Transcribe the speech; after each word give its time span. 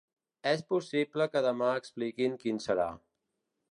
És 0.51 0.63
possible 0.75 1.29
que 1.35 1.45
demà 1.49 1.69
expliquin 1.83 2.43
quin 2.45 2.63
serà. 2.69 2.93